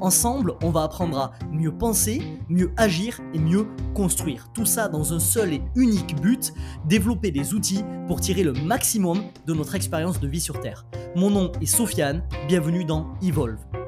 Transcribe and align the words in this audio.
Ensemble, 0.00 0.54
on 0.62 0.70
va 0.70 0.82
apprendre 0.82 1.18
à 1.18 1.32
mieux 1.50 1.72
penser, 1.72 2.22
mieux 2.48 2.70
agir 2.76 3.20
et 3.32 3.38
mieux 3.38 3.66
construire. 3.94 4.48
Tout 4.52 4.66
ça 4.66 4.88
dans 4.88 5.14
un 5.14 5.20
seul 5.20 5.54
et 5.54 5.62
unique 5.74 6.20
but, 6.20 6.52
développer 6.86 7.30
des 7.30 7.54
outils 7.54 7.84
pour 8.06 8.20
tirer 8.20 8.42
le 8.42 8.52
maximum 8.52 9.22
de 9.46 9.54
notre 9.54 9.74
expérience 9.74 10.20
de 10.20 10.28
vie 10.28 10.40
sur 10.40 10.60
Terre. 10.60 10.86
Mon 11.14 11.30
nom 11.30 11.50
est 11.62 11.66
Sofiane, 11.66 12.22
bienvenue 12.46 12.84
dans 12.84 13.14
Evolve. 13.22 13.85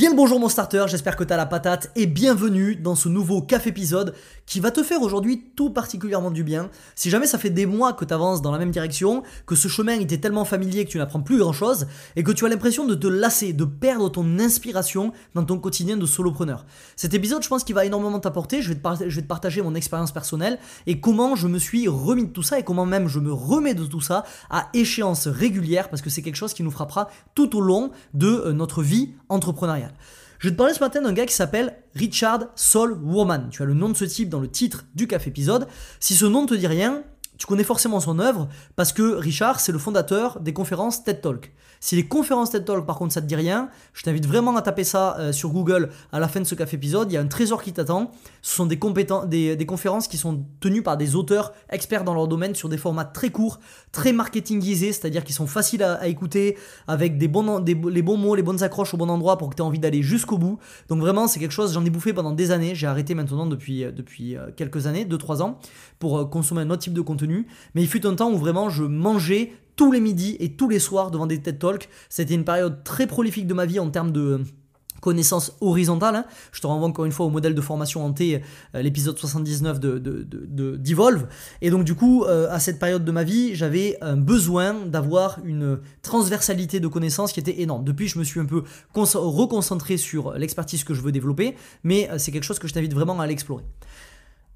Bien 0.00 0.08
le 0.08 0.16
bonjour 0.16 0.40
mon 0.40 0.48
starter, 0.48 0.86
j'espère 0.88 1.14
que 1.14 1.24
tu 1.24 1.32
as 1.34 1.36
la 1.36 1.44
patate 1.44 1.90
et 1.94 2.06
bienvenue 2.06 2.74
dans 2.74 2.94
ce 2.94 3.10
nouveau 3.10 3.42
café 3.42 3.68
épisode 3.68 4.14
qui 4.46 4.58
va 4.58 4.70
te 4.70 4.82
faire 4.82 5.02
aujourd'hui 5.02 5.52
tout 5.54 5.68
particulièrement 5.68 6.30
du 6.30 6.42
bien. 6.42 6.70
Si 6.94 7.10
jamais 7.10 7.26
ça 7.26 7.36
fait 7.36 7.50
des 7.50 7.66
mois 7.66 7.92
que 7.92 8.06
tu 8.06 8.14
avances 8.14 8.40
dans 8.40 8.50
la 8.50 8.56
même 8.56 8.70
direction, 8.70 9.22
que 9.44 9.54
ce 9.54 9.68
chemin 9.68 10.00
était 10.00 10.16
tellement 10.16 10.46
familier 10.46 10.86
que 10.86 10.90
tu 10.90 10.96
n'apprends 10.96 11.20
plus 11.20 11.36
grand 11.36 11.52
chose 11.52 11.86
et 12.16 12.22
que 12.22 12.32
tu 12.32 12.46
as 12.46 12.48
l'impression 12.48 12.86
de 12.86 12.94
te 12.94 13.06
lasser, 13.06 13.52
de 13.52 13.66
perdre 13.66 14.08
ton 14.08 14.38
inspiration 14.38 15.12
dans 15.34 15.44
ton 15.44 15.58
quotidien 15.58 15.98
de 15.98 16.06
solopreneur. 16.06 16.64
Cet 16.96 17.12
épisode, 17.12 17.42
je 17.42 17.48
pense 17.48 17.62
qu'il 17.62 17.74
va 17.74 17.84
énormément 17.84 18.20
t'apporter. 18.20 18.62
Je, 18.62 18.72
vais 18.72 18.76
te 18.76 19.06
je 19.06 19.16
vais 19.16 19.22
te 19.22 19.28
partager 19.28 19.60
mon 19.60 19.74
expérience 19.74 20.12
personnelle 20.12 20.58
et 20.86 20.98
comment 20.98 21.36
je 21.36 21.46
me 21.46 21.58
suis 21.58 21.88
remis 21.88 22.24
de 22.24 22.32
tout 22.32 22.42
ça 22.42 22.58
et 22.58 22.62
comment 22.62 22.86
même 22.86 23.06
je 23.06 23.20
me 23.20 23.34
remets 23.34 23.74
de 23.74 23.84
tout 23.84 24.00
ça 24.00 24.24
à 24.48 24.70
échéance 24.72 25.28
régulière 25.28 25.90
parce 25.90 26.00
que 26.00 26.08
c'est 26.08 26.22
quelque 26.22 26.36
chose 26.36 26.54
qui 26.54 26.62
nous 26.62 26.70
frappera 26.70 27.10
tout 27.34 27.54
au 27.54 27.60
long 27.60 27.90
de 28.14 28.28
euh, 28.28 28.52
notre 28.54 28.82
vie 28.82 29.10
entrepreneuriale. 29.28 29.90
Je 30.40 30.48
te 30.48 30.54
parler 30.54 30.72
ce 30.72 30.80
matin 30.80 31.02
d'un 31.02 31.12
gars 31.12 31.26
qui 31.26 31.34
s'appelle 31.34 31.76
Richard 31.94 32.46
Saul 32.56 32.94
Woman. 33.02 33.48
Tu 33.50 33.60
as 33.60 33.66
le 33.66 33.74
nom 33.74 33.90
de 33.90 33.94
ce 33.94 34.06
type 34.06 34.30
dans 34.30 34.40
le 34.40 34.48
titre 34.48 34.86
du 34.94 35.06
café 35.06 35.28
épisode. 35.28 35.68
Si 36.00 36.14
ce 36.14 36.24
nom 36.24 36.44
ne 36.44 36.46
te 36.48 36.54
dit 36.54 36.66
rien, 36.66 37.02
tu 37.40 37.46
connais 37.46 37.64
forcément 37.64 38.00
son 38.00 38.18
œuvre 38.18 38.48
parce 38.76 38.92
que 38.92 39.14
Richard, 39.14 39.60
c'est 39.60 39.72
le 39.72 39.78
fondateur 39.78 40.40
des 40.40 40.52
conférences 40.52 41.04
TED 41.04 41.22
Talk. 41.22 41.54
Si 41.82 41.96
les 41.96 42.06
conférences 42.06 42.50
TED 42.50 42.66
Talk, 42.66 42.84
par 42.84 42.98
contre, 42.98 43.14
ça 43.14 43.22
te 43.22 43.26
dit 43.26 43.34
rien, 43.34 43.70
je 43.94 44.02
t'invite 44.02 44.26
vraiment 44.26 44.54
à 44.54 44.60
taper 44.60 44.84
ça 44.84 45.16
euh, 45.18 45.32
sur 45.32 45.48
Google 45.48 45.88
à 46.12 46.20
la 46.20 46.28
fin 46.28 46.40
de 46.40 46.44
ce 46.44 46.54
café 46.54 46.76
épisode. 46.76 47.10
Il 47.10 47.14
y 47.14 47.16
a 47.16 47.22
un 47.22 47.26
trésor 47.26 47.62
qui 47.62 47.72
t'attend. 47.72 48.10
Ce 48.42 48.54
sont 48.54 48.66
des, 48.66 48.78
des, 49.28 49.56
des, 49.56 49.66
conférences 49.66 50.06
qui 50.06 50.18
sont 50.18 50.44
tenues 50.60 50.82
par 50.82 50.98
des 50.98 51.16
auteurs 51.16 51.54
experts 51.70 52.04
dans 52.04 52.12
leur 52.12 52.28
domaine 52.28 52.54
sur 52.54 52.68
des 52.68 52.76
formats 52.76 53.06
très 53.06 53.30
courts, 53.30 53.58
très 53.90 54.12
marketingisés, 54.12 54.92
c'est-à-dire 54.92 55.24
qui 55.24 55.32
sont 55.32 55.46
faciles 55.46 55.82
à, 55.82 56.06
écouter, 56.08 56.58
avec 56.86 57.16
des 57.16 57.28
bons, 57.28 57.64
les 57.64 58.02
bons 58.02 58.18
mots, 58.18 58.34
les 58.34 58.42
bonnes 58.42 58.62
accroches 58.62 58.92
au 58.92 58.98
bon 58.98 59.08
endroit 59.08 59.38
pour 59.38 59.48
que 59.48 59.54
tu 59.54 59.62
aies 59.62 59.64
envie 59.64 59.78
d'aller 59.78 60.02
jusqu'au 60.02 60.36
bout. 60.36 60.58
Donc 60.90 61.00
vraiment, 61.00 61.28
c'est 61.28 61.40
quelque 61.40 61.52
chose, 61.52 61.72
j'en 61.72 61.84
ai 61.86 61.90
bouffé 61.90 62.12
pendant 62.12 62.32
des 62.32 62.50
années. 62.50 62.74
J'ai 62.74 62.88
arrêté 62.88 63.14
maintenant 63.14 63.46
depuis, 63.46 63.84
euh, 63.84 63.92
depuis 63.92 64.36
euh, 64.36 64.50
quelques 64.54 64.86
années, 64.86 65.06
2-3 65.06 65.40
ans, 65.40 65.58
pour 65.98 66.28
consommer 66.28 66.60
un 66.60 66.68
autre 66.68 66.82
type 66.82 66.92
de 66.92 67.00
contenu. 67.00 67.29
Mais 67.74 67.82
il 67.82 67.88
fut 67.88 68.06
un 68.06 68.14
temps 68.14 68.30
où 68.30 68.36
vraiment 68.36 68.68
je 68.68 68.84
mangeais 68.84 69.52
tous 69.76 69.92
les 69.92 70.00
midis 70.00 70.36
et 70.40 70.52
tous 70.52 70.68
les 70.68 70.78
soirs 70.78 71.10
devant 71.10 71.26
des 71.26 71.40
TED 71.40 71.58
Talks. 71.58 71.88
C'était 72.08 72.34
une 72.34 72.44
période 72.44 72.84
très 72.84 73.06
prolifique 73.06 73.46
de 73.46 73.54
ma 73.54 73.66
vie 73.66 73.78
en 73.78 73.90
termes 73.90 74.12
de 74.12 74.44
connaissances 75.00 75.56
horizontales. 75.60 76.16
Hein. 76.16 76.24
Je 76.52 76.60
te 76.60 76.66
renvoie 76.66 76.86
encore 76.88 77.04
une 77.04 77.12
fois 77.12 77.26
au 77.26 77.30
modèle 77.30 77.54
de 77.54 77.60
formation 77.60 78.04
en 78.04 78.12
T, 78.12 78.42
euh, 78.74 78.82
l'épisode 78.82 79.18
79 79.18 79.80
de, 79.80 79.98
de, 79.98 80.76
d'Evolve. 80.76 81.26
Et 81.62 81.70
donc 81.70 81.84
du 81.84 81.94
coup, 81.94 82.24
euh, 82.24 82.48
à 82.50 82.60
cette 82.60 82.78
période 82.78 83.04
de 83.04 83.12
ma 83.12 83.24
vie, 83.24 83.54
j'avais 83.54 83.96
un 84.00 84.16
besoin 84.16 84.74
d'avoir 84.86 85.38
une 85.44 85.80
transversalité 86.02 86.80
de 86.80 86.88
connaissances 86.88 87.32
qui 87.32 87.40
était 87.40 87.60
énorme. 87.62 87.84
Depuis, 87.84 88.08
je 88.08 88.18
me 88.18 88.24
suis 88.24 88.40
un 88.40 88.44
peu 88.44 88.62
reconcentré 88.94 89.96
sur 89.96 90.32
l'expertise 90.34 90.84
que 90.84 90.94
je 90.94 91.00
veux 91.00 91.12
développer, 91.12 91.56
mais 91.82 92.08
euh, 92.10 92.18
c'est 92.18 92.30
quelque 92.32 92.44
chose 92.44 92.58
que 92.58 92.68
je 92.68 92.74
t'invite 92.74 92.94
vraiment 92.94 93.18
à 93.20 93.26
l'explorer. 93.26 93.64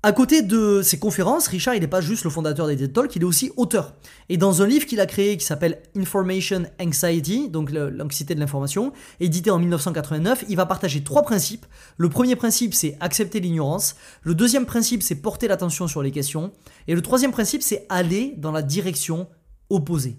À 0.06 0.12
côté 0.12 0.42
de 0.42 0.82
ses 0.82 0.98
conférences, 0.98 1.46
Richard, 1.46 1.76
il 1.76 1.80
n'est 1.80 1.88
pas 1.88 2.02
juste 2.02 2.24
le 2.24 2.30
fondateur 2.30 2.66
des 2.66 2.76
TED 2.76 2.92
Talks, 2.92 3.16
il 3.16 3.22
est 3.22 3.24
aussi 3.24 3.52
auteur. 3.56 3.94
Et 4.28 4.36
dans 4.36 4.60
un 4.60 4.66
livre 4.66 4.84
qu'il 4.84 5.00
a 5.00 5.06
créé 5.06 5.38
qui 5.38 5.46
s'appelle 5.46 5.80
Information 5.96 6.64
Anxiety, 6.78 7.48
donc 7.48 7.70
l'anxiété 7.70 8.34
de 8.34 8.40
l'information, 8.40 8.92
édité 9.18 9.50
en 9.50 9.58
1989, 9.58 10.44
il 10.50 10.56
va 10.56 10.66
partager 10.66 11.02
trois 11.02 11.22
principes. 11.22 11.64
Le 11.96 12.10
premier 12.10 12.36
principe, 12.36 12.74
c'est 12.74 12.98
accepter 13.00 13.40
l'ignorance. 13.40 13.96
Le 14.20 14.34
deuxième 14.34 14.66
principe, 14.66 15.02
c'est 15.02 15.14
porter 15.14 15.48
l'attention 15.48 15.88
sur 15.88 16.02
les 16.02 16.10
questions. 16.10 16.52
Et 16.86 16.94
le 16.94 17.00
troisième 17.00 17.32
principe, 17.32 17.62
c'est 17.62 17.86
aller 17.88 18.34
dans 18.36 18.52
la 18.52 18.60
direction 18.60 19.26
opposée. 19.70 20.18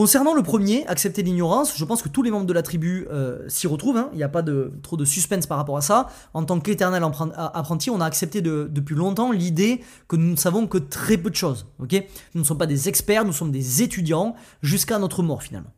Concernant 0.00 0.32
le 0.32 0.42
premier, 0.42 0.86
accepter 0.86 1.20
l'ignorance, 1.20 1.76
je 1.76 1.84
pense 1.84 2.00
que 2.00 2.08
tous 2.08 2.22
les 2.22 2.30
membres 2.30 2.46
de 2.46 2.54
la 2.54 2.62
tribu 2.62 3.06
euh, 3.10 3.46
s'y 3.48 3.66
retrouvent. 3.66 3.98
Hein. 3.98 4.08
Il 4.14 4.16
n'y 4.16 4.22
a 4.22 4.30
pas 4.30 4.42
trop 4.82 4.96
de 4.96 5.04
suspense 5.04 5.46
par 5.46 5.58
rapport 5.58 5.76
à 5.76 5.82
ça. 5.82 6.06
En 6.32 6.42
tant 6.42 6.58
qu'éternel 6.58 7.04
apprenti, 7.36 7.90
on 7.90 8.00
a 8.00 8.06
accepté 8.06 8.40
depuis 8.40 8.94
longtemps 8.94 9.30
l'idée 9.30 9.82
que 10.08 10.16
nous 10.16 10.30
ne 10.30 10.36
savons 10.36 10.66
que 10.66 10.78
très 10.78 11.18
peu 11.18 11.28
de 11.28 11.36
choses. 11.36 11.66
Nous 11.80 12.40
ne 12.40 12.44
sommes 12.44 12.56
pas 12.56 12.64
des 12.64 12.88
experts, 12.88 13.26
nous 13.26 13.34
sommes 13.34 13.52
des 13.52 13.82
étudiants 13.82 14.36
jusqu'à 14.62 14.98
notre 14.98 15.22
mort 15.22 15.42
finalement. 15.42 15.68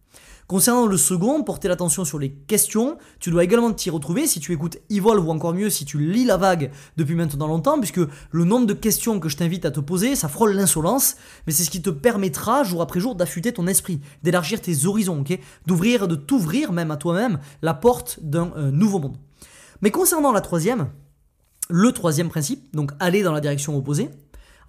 Concernant 0.46 0.86
le 0.86 0.96
second, 0.96 1.42
porter 1.44 1.68
l'attention 1.68 2.04
sur 2.04 2.18
les 2.18 2.30
questions, 2.32 2.98
tu 3.20 3.30
dois 3.30 3.44
également 3.44 3.72
t'y 3.72 3.90
retrouver 3.90 4.26
si 4.26 4.40
tu 4.40 4.52
écoutes 4.52 4.76
Evolve 4.90 5.26
ou 5.26 5.30
encore 5.30 5.54
mieux 5.54 5.70
si 5.70 5.84
tu 5.84 5.98
lis 5.98 6.24
la 6.24 6.36
vague 6.36 6.70
depuis 6.96 7.14
maintenant 7.14 7.46
longtemps, 7.46 7.78
puisque 7.78 8.00
le 8.30 8.44
nombre 8.44 8.66
de 8.66 8.74
questions 8.74 9.18
que 9.20 9.28
je 9.28 9.36
t'invite 9.36 9.64
à 9.64 9.70
te 9.70 9.80
poser, 9.80 10.16
ça 10.16 10.28
frôle 10.28 10.52
l'insolence, 10.52 11.16
mais 11.46 11.52
c'est 11.52 11.64
ce 11.64 11.70
qui 11.70 11.80
te 11.80 11.90
permettra 11.90 12.64
jour 12.64 12.82
après 12.82 13.00
jour 13.00 13.14
d'affûter 13.14 13.52
ton 13.52 13.66
esprit, 13.66 14.00
d'élargir 14.22 14.60
tes 14.60 14.84
horizons, 14.84 15.24
d'ouvrir, 15.66 16.08
de 16.08 16.16
t'ouvrir 16.16 16.72
même 16.72 16.90
à 16.90 16.96
toi-même 16.96 17.38
la 17.62 17.74
porte 17.74 18.18
d'un 18.22 18.52
euh, 18.56 18.70
nouveau 18.70 18.98
monde. 18.98 19.16
Mais 19.80 19.90
concernant 19.90 20.32
la 20.32 20.40
troisième, 20.40 20.88
le 21.70 21.92
troisième 21.92 22.28
principe, 22.28 22.74
donc 22.74 22.92
aller 23.00 23.22
dans 23.22 23.32
la 23.32 23.40
direction 23.40 23.76
opposée, 23.76 24.10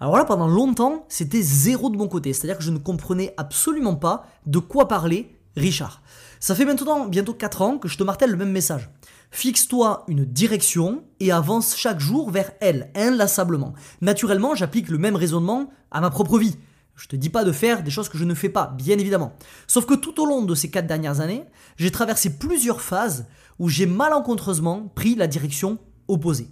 alors 0.00 0.16
là, 0.16 0.24
pendant 0.24 0.48
longtemps, 0.48 1.06
c'était 1.08 1.40
zéro 1.40 1.88
de 1.88 1.96
mon 1.96 2.08
côté. 2.08 2.32
C'est-à-dire 2.32 2.58
que 2.58 2.64
je 2.64 2.70
ne 2.70 2.78
comprenais 2.78 3.32
absolument 3.36 3.94
pas 3.94 4.26
de 4.44 4.58
quoi 4.58 4.88
parler 4.88 5.33
Richard. 5.56 6.02
Ça 6.40 6.54
fait 6.54 6.64
maintenant 6.64 7.06
bientôt 7.06 7.34
4 7.34 7.62
ans 7.62 7.78
que 7.78 7.88
je 7.88 7.96
te 7.96 8.02
martèle 8.02 8.30
le 8.30 8.36
même 8.36 8.50
message. 8.50 8.90
Fixe-toi 9.30 10.04
une 10.08 10.24
direction 10.24 11.04
et 11.20 11.32
avance 11.32 11.76
chaque 11.76 12.00
jour 12.00 12.30
vers 12.30 12.52
elle, 12.60 12.90
inlassablement. 12.94 13.74
Naturellement, 14.00 14.54
j'applique 14.54 14.88
le 14.88 14.98
même 14.98 15.16
raisonnement 15.16 15.70
à 15.90 16.00
ma 16.00 16.10
propre 16.10 16.38
vie. 16.38 16.56
Je 16.96 17.08
te 17.08 17.16
dis 17.16 17.30
pas 17.30 17.44
de 17.44 17.50
faire 17.50 17.82
des 17.82 17.90
choses 17.90 18.08
que 18.08 18.18
je 18.18 18.24
ne 18.24 18.34
fais 18.34 18.48
pas, 18.48 18.74
bien 18.76 18.98
évidemment. 18.98 19.32
Sauf 19.66 19.86
que 19.86 19.94
tout 19.94 20.20
au 20.20 20.26
long 20.26 20.42
de 20.42 20.54
ces 20.54 20.70
4 20.70 20.86
dernières 20.86 21.20
années, 21.20 21.44
j'ai 21.76 21.90
traversé 21.90 22.38
plusieurs 22.38 22.80
phases 22.80 23.26
où 23.58 23.68
j'ai 23.68 23.86
malencontreusement 23.86 24.92
pris 24.94 25.14
la 25.14 25.26
direction 25.26 25.78
opposée. 26.06 26.48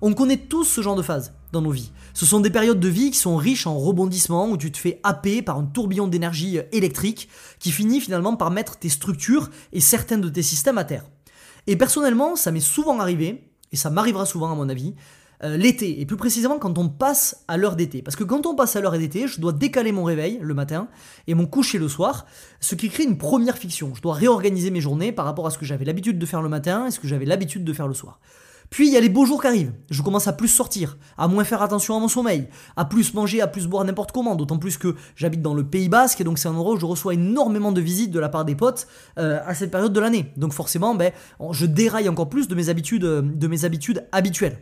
On 0.00 0.12
connaît 0.14 0.36
tous 0.36 0.64
ce 0.64 0.80
genre 0.80 0.96
de 0.96 1.02
phase 1.02 1.34
dans 1.52 1.62
nos 1.62 1.70
vies. 1.70 1.92
Ce 2.12 2.26
sont 2.26 2.40
des 2.40 2.50
périodes 2.50 2.80
de 2.80 2.88
vie 2.88 3.10
qui 3.10 3.18
sont 3.18 3.36
riches 3.36 3.66
en 3.66 3.78
rebondissements, 3.78 4.48
où 4.48 4.56
tu 4.56 4.72
te 4.72 4.78
fais 4.78 5.00
happer 5.02 5.42
par 5.42 5.58
un 5.58 5.64
tourbillon 5.64 6.08
d'énergie 6.08 6.58
électrique 6.72 7.28
qui 7.58 7.70
finit 7.70 8.00
finalement 8.00 8.36
par 8.36 8.50
mettre 8.50 8.76
tes 8.76 8.88
structures 8.88 9.50
et 9.72 9.80
certains 9.80 10.18
de 10.18 10.28
tes 10.28 10.42
systèmes 10.42 10.78
à 10.78 10.84
terre. 10.84 11.04
Et 11.66 11.76
personnellement, 11.76 12.36
ça 12.36 12.50
m'est 12.50 12.60
souvent 12.60 13.00
arrivé, 13.00 13.50
et 13.72 13.76
ça 13.76 13.90
m'arrivera 13.90 14.26
souvent 14.26 14.52
à 14.52 14.54
mon 14.54 14.68
avis, 14.68 14.94
euh, 15.44 15.56
l'été, 15.56 16.00
et 16.00 16.06
plus 16.06 16.16
précisément 16.16 16.58
quand 16.58 16.78
on 16.78 16.88
passe 16.88 17.44
à 17.48 17.56
l'heure 17.56 17.76
d'été. 17.76 18.02
Parce 18.02 18.16
que 18.16 18.24
quand 18.24 18.46
on 18.46 18.54
passe 18.54 18.76
à 18.76 18.80
l'heure 18.80 18.92
d'été, 18.92 19.28
je 19.28 19.40
dois 19.40 19.52
décaler 19.52 19.92
mon 19.92 20.04
réveil 20.04 20.38
le 20.40 20.54
matin 20.54 20.88
et 21.26 21.34
mon 21.34 21.46
coucher 21.46 21.78
le 21.78 21.88
soir, 21.88 22.26
ce 22.60 22.74
qui 22.74 22.88
crée 22.88 23.04
une 23.04 23.18
première 23.18 23.58
fiction. 23.58 23.94
Je 23.94 24.00
dois 24.00 24.14
réorganiser 24.14 24.70
mes 24.70 24.80
journées 24.80 25.12
par 25.12 25.26
rapport 25.26 25.46
à 25.46 25.50
ce 25.50 25.58
que 25.58 25.66
j'avais 25.66 25.84
l'habitude 25.84 26.18
de 26.18 26.26
faire 26.26 26.40
le 26.40 26.48
matin 26.48 26.86
et 26.86 26.90
ce 26.90 26.98
que 26.98 27.06
j'avais 27.06 27.26
l'habitude 27.26 27.62
de 27.62 27.72
faire 27.72 27.88
le 27.88 27.94
soir. 27.94 28.20
Puis 28.70 28.88
il 28.88 28.92
y 28.92 28.96
a 28.96 29.00
les 29.00 29.08
beaux 29.08 29.24
jours 29.26 29.40
qui 29.40 29.46
arrivent. 29.46 29.72
Je 29.90 30.02
commence 30.02 30.26
à 30.26 30.32
plus 30.32 30.48
sortir, 30.48 30.96
à 31.18 31.28
moins 31.28 31.44
faire 31.44 31.62
attention 31.62 31.96
à 31.96 32.00
mon 32.00 32.08
sommeil, 32.08 32.48
à 32.76 32.84
plus 32.84 33.14
manger, 33.14 33.40
à 33.40 33.46
plus 33.46 33.66
boire 33.66 33.84
n'importe 33.84 34.12
comment. 34.12 34.34
D'autant 34.34 34.58
plus 34.58 34.78
que 34.78 34.96
j'habite 35.16 35.42
dans 35.42 35.54
le 35.54 35.64
Pays 35.64 35.88
Basque 35.88 36.20
et 36.20 36.24
donc 36.24 36.38
c'est 36.38 36.48
un 36.48 36.54
endroit 36.54 36.74
où 36.74 36.78
je 36.78 36.86
reçois 36.86 37.14
énormément 37.14 37.72
de 37.72 37.80
visites 37.80 38.10
de 38.10 38.18
la 38.18 38.28
part 38.28 38.44
des 38.44 38.54
potes 38.54 38.86
euh, 39.18 39.40
à 39.46 39.54
cette 39.54 39.70
période 39.70 39.92
de 39.92 40.00
l'année. 40.00 40.32
Donc 40.36 40.52
forcément, 40.52 40.94
ben, 40.94 41.12
je 41.52 41.66
déraille 41.66 42.08
encore 42.08 42.28
plus 42.28 42.48
de 42.48 42.54
mes 42.54 42.68
habitudes, 42.68 43.04
euh, 43.04 43.22
de 43.22 43.46
mes 43.46 43.64
habitudes 43.64 44.06
habituelles. 44.12 44.58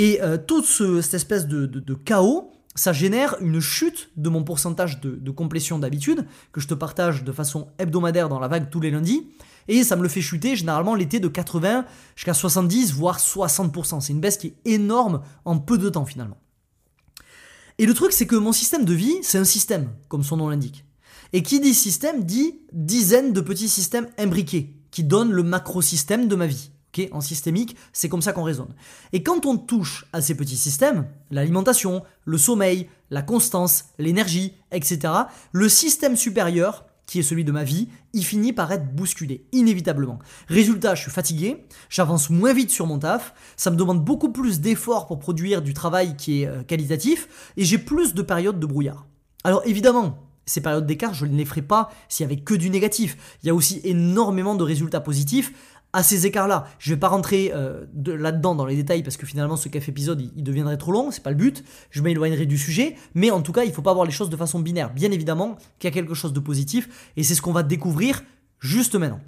Et 0.00 0.22
euh, 0.22 0.38
toute 0.38 0.64
cette 0.64 1.14
espèce 1.14 1.48
de, 1.48 1.94
chaos, 1.94 2.52
ça 2.76 2.92
génère 2.92 3.34
une 3.40 3.58
chute 3.58 4.10
de 4.16 4.28
mon 4.28 4.44
pourcentage 4.44 5.00
de, 5.00 5.10
de 5.10 5.30
complétion 5.32 5.76
d'habitude 5.76 6.24
que 6.52 6.60
je 6.60 6.68
te 6.68 6.74
partage 6.74 7.24
de 7.24 7.32
façon 7.32 7.66
hebdomadaire 7.80 8.28
dans 8.28 8.38
la 8.38 8.46
vague 8.46 8.70
tous 8.70 8.78
les 8.78 8.92
lundis 8.92 9.26
et 9.66 9.82
ça 9.82 9.96
me 9.96 10.04
le 10.04 10.08
fait 10.08 10.20
chuter 10.20 10.54
généralement 10.54 10.94
l'été 10.94 11.18
de 11.18 11.26
80 11.26 11.84
jusqu'à 12.14 12.32
70 12.32 12.92
voire 12.92 13.18
60%. 13.18 14.00
C'est 14.00 14.12
une 14.12 14.20
baisse 14.20 14.36
qui 14.36 14.46
est 14.46 14.56
énorme 14.66 15.20
en 15.44 15.58
peu 15.58 15.78
de 15.78 15.88
temps 15.88 16.06
finalement. 16.06 16.38
Et 17.78 17.84
le 17.84 17.92
truc 17.92 18.12
c'est 18.12 18.28
que 18.28 18.36
mon 18.36 18.52
système 18.52 18.84
de 18.84 18.94
vie, 18.94 19.16
c'est 19.22 19.38
un 19.38 19.44
système, 19.44 19.90
comme 20.06 20.22
son 20.22 20.36
nom 20.36 20.48
l'indique. 20.48 20.84
Et 21.32 21.42
qui 21.42 21.58
dit 21.58 21.74
système 21.74 22.22
dit 22.22 22.60
dizaines 22.72 23.32
de 23.32 23.40
petits 23.40 23.68
systèmes 23.68 24.06
imbriqués 24.16 24.76
qui 24.92 25.02
donnent 25.02 25.32
le 25.32 25.42
macro-système 25.42 26.28
de 26.28 26.36
ma 26.36 26.46
vie. 26.46 26.70
En 27.12 27.20
systémique, 27.20 27.76
c'est 27.92 28.08
comme 28.08 28.22
ça 28.22 28.32
qu'on 28.32 28.42
raisonne. 28.42 28.74
Et 29.12 29.22
quand 29.22 29.46
on 29.46 29.56
touche 29.56 30.06
à 30.12 30.20
ces 30.20 30.34
petits 30.34 30.56
systèmes, 30.56 31.06
l'alimentation, 31.30 32.02
le 32.24 32.38
sommeil, 32.38 32.88
la 33.10 33.22
constance, 33.22 33.86
l'énergie, 33.98 34.54
etc., 34.72 35.12
le 35.52 35.68
système 35.68 36.16
supérieur, 36.16 36.84
qui 37.06 37.20
est 37.20 37.22
celui 37.22 37.44
de 37.44 37.52
ma 37.52 37.64
vie, 37.64 37.88
il 38.12 38.24
finit 38.24 38.52
par 38.52 38.70
être 38.70 38.94
bousculé, 38.94 39.46
inévitablement. 39.52 40.18
Résultat, 40.46 40.94
je 40.94 41.02
suis 41.02 41.10
fatigué, 41.10 41.64
j'avance 41.88 42.28
moins 42.28 42.52
vite 42.52 42.70
sur 42.70 42.86
mon 42.86 42.98
taf, 42.98 43.32
ça 43.56 43.70
me 43.70 43.76
demande 43.76 44.04
beaucoup 44.04 44.30
plus 44.30 44.60
d'efforts 44.60 45.06
pour 45.06 45.18
produire 45.18 45.62
du 45.62 45.72
travail 45.72 46.16
qui 46.16 46.42
est 46.42 46.46
euh, 46.46 46.62
qualitatif, 46.62 47.52
et 47.56 47.64
j'ai 47.64 47.78
plus 47.78 48.12
de 48.12 48.20
périodes 48.20 48.60
de 48.60 48.66
brouillard. 48.66 49.06
Alors 49.42 49.62
évidemment, 49.64 50.18
ces 50.44 50.60
périodes 50.60 50.86
d'écart, 50.86 51.14
je 51.14 51.24
ne 51.24 51.36
les 51.36 51.44
ferai 51.44 51.62
pas 51.62 51.90
s'il 52.08 52.24
y 52.24 52.26
avait 52.26 52.40
que 52.40 52.54
du 52.54 52.70
négatif. 52.70 53.38
Il 53.42 53.46
y 53.46 53.50
a 53.50 53.54
aussi 53.54 53.80
énormément 53.84 54.54
de 54.54 54.64
résultats 54.64 55.00
positifs 55.00 55.52
à 55.98 56.04
ces 56.04 56.26
écarts-là. 56.26 56.68
Je 56.78 56.90
ne 56.90 56.94
vais 56.94 57.00
pas 57.00 57.08
rentrer 57.08 57.50
euh, 57.52 57.84
là-dedans 58.06 58.54
dans 58.54 58.66
les 58.66 58.76
détails 58.76 59.02
parce 59.02 59.16
que 59.16 59.26
finalement 59.26 59.56
ce 59.56 59.68
café 59.68 59.90
épisode 59.90 60.20
il, 60.20 60.44
deviendrait 60.44 60.76
trop 60.76 60.92
long, 60.92 61.10
c'est 61.10 61.24
pas 61.24 61.30
le 61.30 61.36
but. 61.36 61.64
Je 61.90 62.02
m'éloignerai 62.02 62.46
du 62.46 62.56
sujet, 62.56 62.94
mais 63.14 63.32
en 63.32 63.42
tout 63.42 63.50
cas 63.50 63.64
il 63.64 63.72
faut 63.72 63.82
pas 63.82 63.94
voir 63.94 64.06
les 64.06 64.12
choses 64.12 64.30
de 64.30 64.36
façon 64.36 64.60
binaire. 64.60 64.92
Bien 64.94 65.10
évidemment 65.10 65.56
qu'il 65.80 65.90
y 65.90 65.92
a 65.92 65.94
quelque 65.94 66.14
chose 66.14 66.32
de 66.32 66.38
positif 66.38 67.10
et 67.16 67.24
c'est 67.24 67.34
ce 67.34 67.42
qu'on 67.42 67.50
va 67.50 67.64
découvrir 67.64 68.22
juste 68.60 68.94
maintenant. 68.94 69.18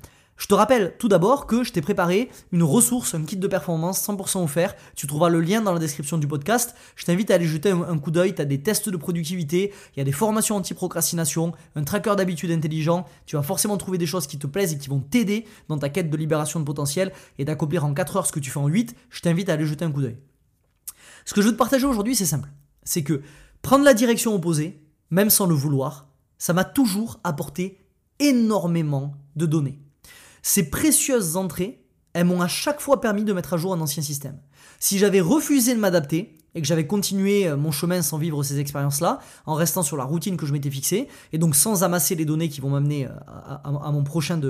Je 0.40 0.46
te 0.46 0.54
rappelle 0.54 0.94
tout 0.98 1.08
d'abord 1.08 1.46
que 1.46 1.64
je 1.64 1.70
t'ai 1.70 1.82
préparé 1.82 2.30
une 2.50 2.62
ressource, 2.62 3.14
un 3.14 3.24
kit 3.24 3.36
de 3.36 3.46
performance 3.46 4.02
100% 4.08 4.42
offert. 4.42 4.74
Tu 4.96 5.06
trouveras 5.06 5.28
le 5.28 5.42
lien 5.42 5.60
dans 5.60 5.74
la 5.74 5.78
description 5.78 6.16
du 6.16 6.26
podcast. 6.26 6.74
Je 6.96 7.04
t'invite 7.04 7.30
à 7.30 7.34
aller 7.34 7.44
jeter 7.44 7.68
un, 7.72 7.98
coup 7.98 8.10
d'œil. 8.10 8.34
Tu 8.34 8.46
des 8.46 8.62
tests 8.62 8.88
de 8.88 8.96
productivité, 8.96 9.70
il 9.94 9.98
y 9.98 10.00
a 10.00 10.04
des 10.04 10.12
formations 10.12 10.56
anti-procrastination, 10.56 11.52
un 11.76 11.84
tracker 11.84 12.14
d'habitude 12.16 12.50
intelligent. 12.52 13.04
Tu 13.26 13.36
vas 13.36 13.42
forcément 13.42 13.76
trouver 13.76 13.98
des 13.98 14.06
choses 14.06 14.26
qui 14.26 14.38
te 14.38 14.46
plaisent 14.46 14.72
et 14.72 14.78
qui 14.78 14.88
vont 14.88 15.00
t'aider 15.00 15.44
dans 15.68 15.76
ta 15.76 15.90
quête 15.90 16.08
de 16.08 16.16
libération 16.16 16.58
de 16.58 16.64
potentiel 16.64 17.12
et 17.38 17.44
d'accomplir 17.44 17.84
en 17.84 17.92
4 17.92 18.16
heures 18.16 18.26
ce 18.26 18.32
que 18.32 18.40
tu 18.40 18.50
fais 18.50 18.60
en 18.60 18.66
8. 18.66 18.96
Je 19.10 19.20
t'invite 19.20 19.50
à 19.50 19.52
aller 19.52 19.66
jeter 19.66 19.84
un 19.84 19.92
coup 19.92 20.00
d'œil. 20.00 20.16
Ce 21.26 21.34
que 21.34 21.42
je 21.42 21.48
veux 21.48 21.52
te 21.52 21.58
partager 21.58 21.84
aujourd'hui, 21.84 22.16
c'est 22.16 22.24
simple. 22.24 22.48
C'est 22.82 23.02
que 23.02 23.20
prendre 23.60 23.84
la 23.84 23.92
direction 23.92 24.34
opposée, 24.34 24.80
même 25.10 25.28
sans 25.28 25.44
le 25.44 25.54
vouloir, 25.54 26.08
ça 26.38 26.54
m'a 26.54 26.64
toujours 26.64 27.20
apporté 27.24 27.76
énormément 28.20 29.12
de 29.36 29.44
données. 29.44 29.78
Ces 30.42 30.70
précieuses 30.70 31.36
entrées, 31.36 31.84
elles 32.12 32.24
m'ont 32.24 32.40
à 32.40 32.48
chaque 32.48 32.80
fois 32.80 33.00
permis 33.00 33.24
de 33.24 33.32
mettre 33.32 33.54
à 33.54 33.56
jour 33.56 33.72
un 33.72 33.80
ancien 33.80 34.02
système. 34.02 34.38
Si 34.78 34.98
j'avais 34.98 35.20
refusé 35.20 35.74
de 35.74 35.80
m'adapter 35.80 36.36
et 36.54 36.60
que 36.60 36.66
j'avais 36.66 36.86
continué 36.86 37.46
euh, 37.46 37.56
mon 37.56 37.70
chemin 37.70 38.02
sans 38.02 38.18
vivre 38.18 38.42
ces 38.42 38.58
expériences-là, 38.58 39.20
en 39.46 39.54
restant 39.54 39.82
sur 39.82 39.96
la 39.96 40.04
routine 40.04 40.36
que 40.36 40.46
je 40.46 40.52
m'étais 40.52 40.70
fixée, 40.70 41.08
et 41.32 41.38
donc 41.38 41.54
sans 41.54 41.84
amasser 41.84 42.14
les 42.14 42.24
données 42.24 42.48
qui 42.48 42.60
vont 42.60 42.70
m'amener 42.70 43.06
euh, 43.06 43.10
à, 43.28 43.92
mon 43.92 44.02
prochain 44.02 44.40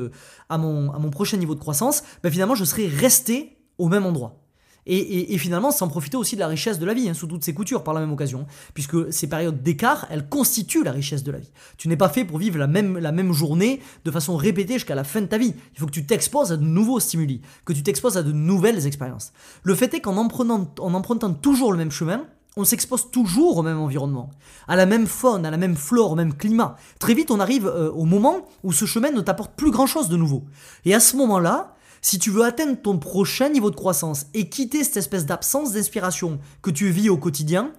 à, 0.49 0.59
mon, 0.59 0.93
à 0.93 0.99
mon 0.99 1.11
prochain 1.11 1.37
niveau 1.37 1.55
de 1.55 1.61
croissance, 1.61 2.03
ben 2.23 2.33
finalement 2.33 2.55
je 2.55 2.65
serais 2.65 2.87
resté 2.87 3.59
au 3.79 3.89
même 3.89 4.07
endroit. 4.07 4.41
Et, 4.87 5.37
finalement, 5.39 5.71
sans 5.71 5.89
profiter 5.89 6.17
aussi 6.17 6.35
de 6.35 6.41
la 6.41 6.49
richesse 6.49 6.79
de 6.79 6.87
la 6.87 6.95
vie, 6.95 7.09
hein, 7.09 7.15
sous 7.15 7.27
toutes 7.27 7.45
ses 7.45 7.55
coutures, 7.55 7.85
par 7.85 7.95
la 7.95 8.01
même 8.01 8.13
occasion. 8.13 8.47
Puisque 8.75 9.13
ces 9.13 9.29
périodes 9.29 9.63
d'écart, 9.63 10.07
elles 10.11 10.29
constituent 10.29 10.83
la 10.83 10.93
richesse 10.93 11.23
de 11.23 11.31
la 11.31 11.39
vie. 11.39 11.51
Tu 11.77 11.89
n'es 11.89 11.97
pas 11.97 12.09
fait 12.09 12.25
pour 12.25 12.39
vivre 12.39 12.59
la 12.59 12.67
même, 12.67 12.99
la 12.99 13.13
même 13.13 13.33
journée 13.33 13.81
de 14.05 14.11
façon 14.11 14.37
répétée 14.37 14.75
jusqu'à 14.75 14.95
la 14.95 15.05
fin 15.05 15.21
de 15.21 15.27
ta 15.27 15.39
vie. 15.39 15.55
Il 15.75 15.81
faut 15.81 15.87
que 15.87 15.93
tu 15.93 16.07
t'exposes 16.07 16.53
à 16.53 16.57
de 16.57 16.65
nouveaux 16.65 17.01
stimuli, 17.01 17.41
que 17.65 17.73
tu 17.73 17.83
t'exposes 17.83 18.17
à 18.17 18.23
de 18.23 18.33
nouvelles 18.33 18.87
expériences. 18.87 19.33
Le 19.63 19.75
fait 19.75 19.95
est 19.95 20.01
qu'en 20.01 20.17
empruntant, 20.17 20.73
en 20.79 20.95
empruntant 20.95 21.33
toujours 21.33 21.73
le 21.73 21.79
même 21.79 21.91
chemin, 21.91 22.25
on 22.57 22.65
s'expose 22.65 23.11
toujours 23.11 23.59
au 23.59 23.63
même 23.63 23.79
environnement, 23.79 24.31
à 24.67 24.77
la 24.77 24.87
même 24.87 25.07
faune, 25.07 25.47
à 25.47 25.51
la 25.51 25.57
même 25.57 25.77
flore, 25.77 26.13
au 26.13 26.15
même 26.17 26.35
climat. 26.35 26.77
Très 26.99 27.15
vite, 27.15 27.31
on 27.31 27.39
arrive 27.41 27.67
euh, 27.67 27.91
au 27.93 28.05
moment 28.05 28.49
où 28.65 28.73
ce 28.73 28.87
chemin 28.87 29.11
ne 29.11 29.21
t'apporte 29.21 29.55
plus 29.55 29.71
grand-chose 29.71 30.09
de 30.09 30.17
nouveau. 30.17 30.45
Et 30.85 30.95
à 30.95 31.01
ce 31.01 31.17
moment-là, 31.17 31.75
si 32.03 32.19
tu 32.19 32.31
veux 32.31 32.45
atteindre 32.45 32.81
ton 32.81 32.99
prochain 32.99 33.49
niveau 33.49 33.71
de 33.71 33.77
croissance 33.77 34.27
et 34.35 34.49
quitter 34.49 34.85
cette 34.85 34.97
espèce 34.97 35.27
d'absence 35.27 35.73
d'inspiration 35.73 36.39
que 36.63 36.71
tu 36.71 36.91
vis 36.91 37.11
au 37.11 37.17
quotidien, 37.17 37.73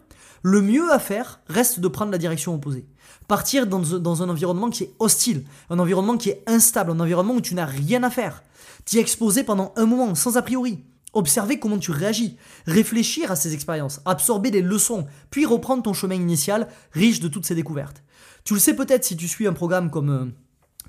le 0.44 0.62
mieux 0.62 0.92
à 0.92 1.00
faire 1.00 1.42
reste 1.48 1.80
de 1.80 1.88
prendre 1.88 2.12
la 2.12 2.18
direction 2.18 2.54
opposée. 2.54 2.86
Partir 3.28 3.68
dans, 3.68 4.24
un 4.24 4.30
environnement 4.30 4.70
qui 4.70 4.84
est 4.84 4.94
hostile, 5.00 5.44
un 5.70 5.80
environnement 5.80 6.18
qui 6.18 6.30
est 6.30 6.44
instable, 6.48 6.92
un 6.92 7.00
environnement 7.00 7.36
où 7.36 7.42
tu 7.42 7.56
n'as 7.56 7.66
rien 7.66 8.04
à 8.04 8.10
faire. 8.10 8.44
T'y 8.86 9.00
exposer 9.00 9.44
pendant 9.44 9.74
un 9.76 9.86
moment, 9.86 10.16
sans 10.16 10.38
a 10.38 10.42
priori. 10.42 10.84
Observer 11.14 11.60
comment 11.60 11.78
tu 11.78 11.92
réagis, 11.92 12.38
réfléchir 12.66 13.32
à 13.32 13.36
ces 13.36 13.54
expériences, 13.54 14.00
absorber 14.06 14.50
les 14.50 14.62
leçons, 14.62 15.08
puis 15.30 15.46
reprendre 15.46 15.84
ton 15.84 15.94
chemin 15.94 16.16
initial 16.16 16.68
riche 16.94 17.20
de 17.20 17.28
toutes 17.28 17.46
ces 17.46 17.56
découvertes. 17.56 18.02
Tu 18.44 18.54
le 18.54 18.60
sais 18.60 18.76
peut-être 18.76 19.04
si 19.04 19.18
tu 19.18 19.28
suis 19.28 19.46
un 19.46 19.54
programme 19.54 19.92
comme 19.92 20.10
euh, 20.10 20.26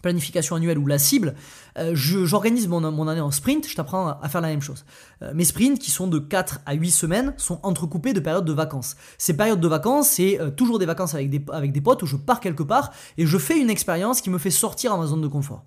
planification 0.02 0.56
annuelle 0.56 0.78
ou 0.78 0.87
la 0.87 0.99
cible, 0.99 1.34
euh, 1.78 1.93
j'organise 1.94 2.69
mon, 2.69 3.08
année 3.08 3.20
en 3.20 3.31
sprint, 3.31 3.66
je 3.66 3.75
t'apprends 3.75 4.08
à, 4.20 4.28
faire 4.28 4.40
la 4.40 4.49
même 4.49 4.60
chose. 4.60 4.84
Euh, 5.22 5.32
mes 5.34 5.44
sprints, 5.44 5.78
qui 5.78 5.90
sont 5.90 6.08
de 6.08 6.19
4 6.19 6.60
à 6.66 6.75
8 6.75 6.90
semaines, 6.90 7.34
sont 7.38 7.60
entrecoupés 7.62 8.12
de 8.12 8.20
périodes 8.20 8.44
de 8.44 8.52
vacances. 8.52 8.96
Ces 9.16 9.37
périodes 9.37 9.60
de 9.60 9.69
vacances, 9.69 10.10
c'est 10.10 10.40
euh, 10.40 10.50
toujours 10.50 10.78
des 10.78 10.87
vacances 10.87 11.14
avec 11.14 11.31
des, 11.31 11.43
avec 11.52 11.72
des 11.72 11.81
potes 11.81 12.02
où 12.02 12.06
je 12.06 12.16
pars 12.16 12.40
quelque 12.40 12.62
part 12.62 12.93
et 13.16 13.26
je 13.26 13.38
fais 13.38 13.58
une 13.58 13.70
expérience 13.70 14.20
qui 14.20 14.28
me 14.28 14.38
fait 14.38 14.50
sortir 14.50 14.93
en 14.94 14.99
ma 14.99 15.06
zone 15.06 15.22
de 15.22 15.28
confort. 15.28 15.64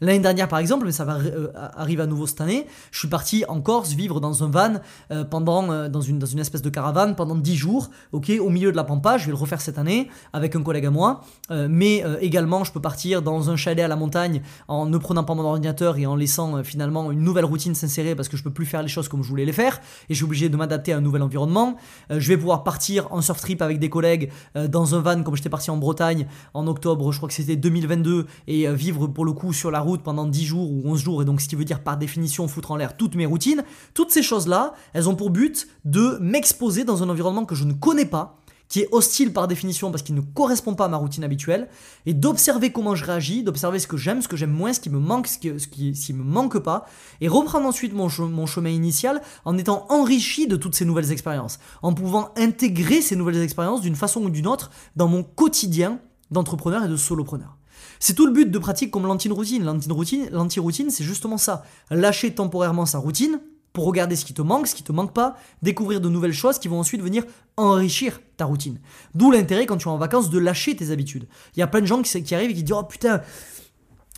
L'année 0.00 0.20
dernière, 0.20 0.48
par 0.48 0.58
exemple, 0.58 0.84
mais 0.84 0.92
ça 0.92 1.04
va 1.04 1.16
euh, 1.16 1.48
arriver 1.54 2.02
à 2.02 2.06
nouveau 2.06 2.26
cette 2.26 2.40
année, 2.40 2.66
je 2.90 2.98
suis 2.98 3.08
parti 3.08 3.44
en 3.48 3.60
Corse 3.60 3.92
vivre 3.92 4.20
dans 4.20 4.44
un 4.44 4.48
van 4.48 4.74
euh, 5.10 5.24
pendant, 5.24 5.70
euh, 5.70 5.88
dans, 5.88 6.00
une, 6.00 6.18
dans 6.18 6.26
une 6.26 6.38
espèce 6.38 6.62
de 6.62 6.68
caravane 6.68 7.14
pendant 7.16 7.34
10 7.34 7.56
jours, 7.56 7.90
ok, 8.12 8.32
au 8.40 8.50
milieu 8.50 8.70
de 8.72 8.76
la 8.76 8.84
Pampa. 8.84 9.18
Je 9.18 9.26
vais 9.26 9.32
le 9.32 9.36
refaire 9.36 9.60
cette 9.60 9.78
année 9.78 10.10
avec 10.32 10.54
un 10.54 10.62
collègue 10.62 10.86
à 10.86 10.90
moi. 10.90 11.22
mais 11.50 12.04
également, 12.20 12.64
je 12.64 12.72
peux 12.72 12.80
partir 12.80 13.22
dans 13.22 13.50
un 13.50 13.56
chalet 13.56 13.84
à 13.84 13.88
la 13.88 13.96
montagne 13.96 14.42
en 14.68 14.86
ne 14.86 14.98
prenant 14.98 15.24
pas 15.24 15.34
mon 15.34 15.44
ordinateur 15.44 15.96
et 15.96 16.06
en 16.06 16.16
laissant 16.16 16.62
finalement 16.62 17.10
une 17.10 17.22
nouvelle 17.22 17.44
routine 17.44 17.74
s'insérer 17.74 18.14
parce 18.14 18.28
que 18.28 18.36
je 18.36 18.42
peux 18.42 18.52
plus 18.52 18.66
faire 18.66 18.82
les 18.82 18.88
choses 18.88 19.08
comme 19.08 19.22
je 19.22 19.28
voulais 19.28 19.44
les 19.44 19.52
faire 19.52 19.80
et 20.08 20.14
je 20.14 20.16
suis 20.16 20.24
obligé 20.24 20.48
de 20.48 20.56
m'adapter 20.56 20.92
à 20.92 20.98
un 20.98 21.00
nouvel 21.00 21.22
environnement. 21.22 21.76
je 22.10 22.28
vais 22.28 22.36
pouvoir 22.36 22.64
partir 22.64 23.12
en 23.12 23.20
surf 23.20 23.40
trip 23.40 23.62
avec 23.62 23.78
des 23.78 23.88
collègues 23.88 24.30
dans 24.54 24.94
un 24.94 25.00
van 25.00 25.22
comme 25.22 25.36
j'étais 25.36 25.48
parti 25.48 25.70
en 25.70 25.76
Bretagne 25.76 26.26
en 26.54 26.66
octobre, 26.66 27.10
je 27.12 27.18
crois 27.18 27.28
que 27.28 27.34
c'était 27.34 27.56
2022 27.56 28.26
et 28.48 28.72
vivre 28.72 29.06
pour 29.06 29.24
le 29.24 29.32
coup 29.32 29.52
sur 29.52 29.70
la 29.70 29.80
route 29.86 30.02
pendant 30.02 30.26
10 30.26 30.44
jours 30.44 30.70
ou 30.70 30.82
11 30.84 31.00
jours, 31.02 31.22
et 31.22 31.24
donc 31.24 31.40
ce 31.40 31.48
qui 31.48 31.56
veut 31.56 31.64
dire 31.64 31.82
par 31.82 31.96
définition 31.96 32.46
foutre 32.48 32.72
en 32.72 32.76
l'air 32.76 32.96
toutes 32.96 33.14
mes 33.14 33.26
routines, 33.26 33.64
toutes 33.94 34.10
ces 34.10 34.22
choses-là, 34.22 34.74
elles 34.92 35.08
ont 35.08 35.14
pour 35.14 35.30
but 35.30 35.68
de 35.84 36.18
m'exposer 36.20 36.84
dans 36.84 37.02
un 37.02 37.08
environnement 37.08 37.44
que 37.44 37.54
je 37.54 37.64
ne 37.64 37.72
connais 37.72 38.04
pas, 38.04 38.40
qui 38.68 38.80
est 38.80 38.88
hostile 38.92 39.32
par 39.32 39.46
définition 39.48 39.90
parce 39.90 40.02
qu'il 40.02 40.14
ne 40.14 40.20
correspond 40.20 40.74
pas 40.74 40.86
à 40.86 40.88
ma 40.88 40.96
routine 40.96 41.24
habituelle, 41.24 41.68
et 42.04 42.14
d'observer 42.14 42.72
comment 42.72 42.94
je 42.94 43.04
réagis, 43.04 43.42
d'observer 43.42 43.78
ce 43.78 43.86
que 43.86 43.96
j'aime, 43.96 44.22
ce 44.22 44.28
que 44.28 44.36
j'aime 44.36 44.50
moins, 44.50 44.72
ce 44.72 44.80
qui 44.80 44.90
me 44.90 44.98
manque, 44.98 45.28
ce 45.28 45.38
qui, 45.38 45.94
ce 45.94 46.12
me 46.12 46.24
manque 46.24 46.58
pas, 46.58 46.86
et 47.20 47.28
reprendre 47.28 47.66
ensuite 47.66 47.94
mon 47.94 48.08
chemin 48.08 48.70
initial 48.70 49.22
en 49.44 49.56
étant 49.56 49.86
enrichi 49.88 50.46
de 50.46 50.56
toutes 50.56 50.74
ces 50.74 50.84
nouvelles 50.84 51.12
expériences, 51.12 51.58
en 51.82 51.92
pouvant 51.92 52.30
intégrer 52.36 53.00
ces 53.00 53.16
nouvelles 53.16 53.42
expériences 53.42 53.80
d'une 53.80 53.96
façon 53.96 54.22
ou 54.22 54.30
d'une 54.30 54.46
autre 54.46 54.70
dans 54.96 55.08
mon 55.08 55.22
quotidien 55.22 56.00
d'entrepreneur 56.30 56.84
et 56.84 56.88
de 56.88 56.96
solopreneur. 56.96 57.56
C'est 58.00 58.14
tout 58.14 58.26
le 58.26 58.32
but 58.32 58.50
de 58.50 58.58
pratiques 58.58 58.90
comme 58.90 59.06
l'anti-routine. 59.06 59.64
L'anti-routine, 59.64 60.90
c'est 60.90 61.04
justement 61.04 61.38
ça. 61.38 61.64
Lâcher 61.90 62.34
temporairement 62.34 62.86
sa 62.86 62.98
routine 62.98 63.40
pour 63.72 63.84
regarder 63.84 64.16
ce 64.16 64.24
qui 64.24 64.32
te 64.32 64.40
manque, 64.40 64.68
ce 64.68 64.74
qui 64.74 64.82
te 64.82 64.92
manque 64.92 65.12
pas, 65.12 65.36
découvrir 65.60 66.00
de 66.00 66.08
nouvelles 66.08 66.32
choses 66.32 66.58
qui 66.58 66.66
vont 66.66 66.80
ensuite 66.80 67.02
venir 67.02 67.24
enrichir 67.58 68.20
ta 68.38 68.46
routine. 68.46 68.80
D'où 69.14 69.30
l'intérêt 69.30 69.66
quand 69.66 69.76
tu 69.76 69.88
es 69.88 69.90
en 69.90 69.98
vacances 69.98 70.30
de 70.30 70.38
lâcher 70.38 70.74
tes 70.74 70.90
habitudes. 70.90 71.28
Il 71.54 71.60
y 71.60 71.62
a 71.62 71.66
plein 71.66 71.82
de 71.82 71.86
gens 71.86 72.00
qui, 72.00 72.22
qui 72.22 72.34
arrivent 72.34 72.50
et 72.50 72.54
qui 72.54 72.62
disent 72.62 72.74
Oh 72.74 72.84
putain, 72.84 73.20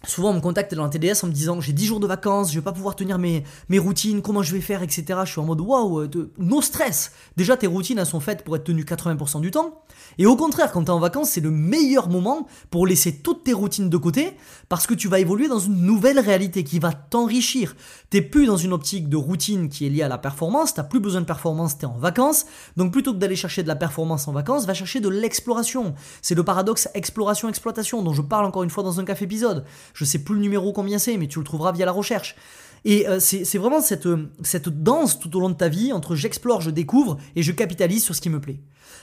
Souvent 0.06 0.30
on 0.30 0.34
me 0.34 0.40
contacte 0.40 0.72
dans 0.74 0.84
la 0.84 0.90
TDS 0.90 1.24
en 1.24 1.26
me 1.26 1.32
disant 1.32 1.60
j'ai 1.60 1.72
10 1.72 1.86
jours 1.86 2.00
de 2.00 2.06
vacances, 2.06 2.52
je 2.52 2.58
vais 2.58 2.64
pas 2.64 2.72
pouvoir 2.72 2.94
tenir 2.94 3.18
mes, 3.18 3.42
mes 3.68 3.80
routines, 3.80 4.22
comment 4.22 4.44
je 4.44 4.54
vais 4.54 4.60
faire, 4.60 4.82
etc. 4.84 5.04
Je 5.24 5.32
suis 5.32 5.40
en 5.40 5.44
mode 5.44 5.60
waouh, 5.60 6.02
euh, 6.02 6.30
no 6.38 6.62
stress. 6.62 7.10
Déjà 7.36 7.56
tes 7.56 7.66
routines 7.66 7.98
elles 7.98 8.06
sont 8.06 8.20
faites 8.20 8.44
pour 8.44 8.54
être 8.54 8.64
tenues 8.64 8.84
80% 8.84 9.40
du 9.40 9.50
temps. 9.50 9.82
Et 10.16 10.26
au 10.26 10.36
contraire, 10.36 10.70
quand 10.70 10.84
tu 10.84 10.86
es 10.86 10.90
en 10.90 11.00
vacances, 11.00 11.30
c'est 11.30 11.40
le 11.40 11.50
meilleur 11.50 12.08
moment 12.08 12.46
pour 12.70 12.86
laisser 12.86 13.16
toutes 13.16 13.42
tes 13.42 13.52
routines 13.52 13.90
de 13.90 13.96
côté 13.96 14.36
parce 14.68 14.86
que 14.86 14.94
tu 14.94 15.08
vas 15.08 15.18
évoluer 15.18 15.48
dans 15.48 15.58
une 15.58 15.82
nouvelle 15.82 16.20
réalité 16.20 16.62
qui 16.62 16.78
va 16.78 16.92
t'enrichir. 16.92 17.74
T'es 18.10 18.22
plus 18.22 18.46
dans 18.46 18.56
une 18.56 18.72
optique 18.72 19.08
de 19.08 19.16
routine 19.16 19.68
qui 19.68 19.86
est 19.86 19.90
liée 19.90 20.02
à 20.02 20.08
la 20.08 20.18
performance, 20.18 20.74
t'as 20.74 20.84
plus 20.84 21.00
besoin 21.00 21.22
de 21.22 21.26
performance, 21.26 21.76
t'es 21.76 21.86
en 21.86 21.98
vacances. 21.98 22.46
Donc 22.76 22.92
plutôt 22.92 23.12
que 23.12 23.18
d'aller 23.18 23.36
chercher 23.36 23.64
de 23.64 23.68
la 23.68 23.76
performance 23.76 24.28
en 24.28 24.32
vacances, 24.32 24.64
va 24.64 24.74
chercher 24.74 25.00
de 25.00 25.08
l'exploration. 25.08 25.94
C'est 26.22 26.36
le 26.36 26.44
paradoxe 26.44 26.88
exploration-exploitation 26.94 28.02
dont 28.02 28.12
je 28.14 28.22
parle 28.22 28.46
encore 28.46 28.62
une 28.62 28.70
fois 28.70 28.84
dans 28.84 29.00
un 29.00 29.04
café 29.04 29.24
épisode. 29.24 29.64
Je 29.94 30.04
sais 30.04 30.18
plus 30.18 30.34
le 30.34 30.40
numéro 30.40 30.72
combien 30.72 30.98
c'est, 30.98 31.16
mais 31.16 31.26
tu 31.26 31.38
le 31.38 31.44
trouveras 31.44 31.72
via 31.72 31.86
la 31.86 31.92
recherche. 31.92 32.36
Et 32.84 33.08
euh, 33.08 33.18
c'est 33.20 33.58
vraiment 33.58 33.80
cette, 33.80 34.06
euh, 34.06 34.30
cette 34.42 34.68
danse 34.68 35.18
tout 35.18 35.36
au 35.36 35.40
long 35.40 35.50
de 35.50 35.54
ta 35.54 35.68
vie 35.68 35.92
entre 35.92 36.14
j'explore, 36.14 36.60
je 36.60 36.70
découvre 36.70 37.18
et 37.36 37.42
je 37.42 37.52
capitalise 37.52 38.04
sur 38.04 38.14
ce 38.14 38.20
qui 38.20 38.30
me 38.30 38.40
plaît. 38.40 38.60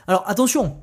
Alors 0.07 0.23
attention, 0.27 0.77